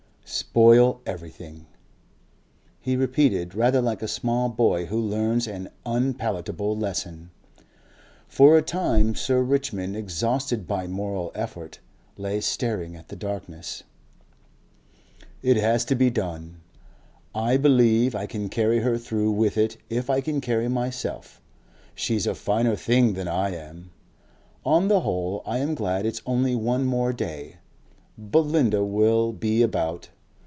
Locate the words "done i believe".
16.09-18.15